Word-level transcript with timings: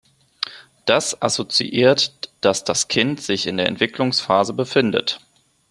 Das 0.85 1.21
assoziiert, 1.21 2.31
dass 2.43 2.63
das 2.63 2.87
Kind 2.87 3.21
sich 3.21 3.45
in 3.45 3.57
der 3.57 3.67
Entwicklungsphase 3.67 4.51
befindet. 4.51 5.19